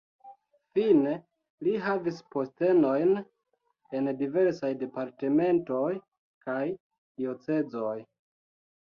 [0.77, 1.11] Fine
[1.67, 3.13] li havis postenojn
[4.01, 5.87] en diversaj departementoj
[6.49, 7.97] kaj diocezoj.